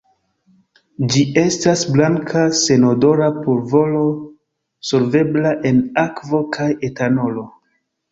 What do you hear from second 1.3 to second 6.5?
estas blanka senodora pulvoro solvebla en akvo